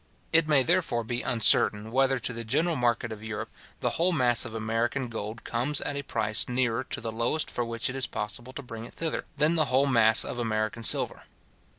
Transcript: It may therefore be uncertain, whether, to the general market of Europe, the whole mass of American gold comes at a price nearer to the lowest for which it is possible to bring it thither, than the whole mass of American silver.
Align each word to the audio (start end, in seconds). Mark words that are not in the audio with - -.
It 0.33 0.47
may 0.47 0.63
therefore 0.63 1.03
be 1.03 1.21
uncertain, 1.21 1.91
whether, 1.91 2.17
to 2.17 2.33
the 2.33 2.43
general 2.43 2.75
market 2.75 3.11
of 3.11 3.23
Europe, 3.23 3.51
the 3.81 3.91
whole 3.91 4.11
mass 4.11 4.45
of 4.45 4.55
American 4.55 5.09
gold 5.09 5.43
comes 5.43 5.79
at 5.79 5.95
a 5.95 6.01
price 6.01 6.49
nearer 6.49 6.83
to 6.85 6.99
the 6.99 7.11
lowest 7.11 7.51
for 7.51 7.63
which 7.63 7.87
it 7.87 7.95
is 7.95 8.07
possible 8.07 8.51
to 8.53 8.63
bring 8.63 8.85
it 8.85 8.95
thither, 8.95 9.25
than 9.37 9.53
the 9.57 9.65
whole 9.65 9.85
mass 9.85 10.25
of 10.25 10.39
American 10.39 10.83
silver. 10.83 11.25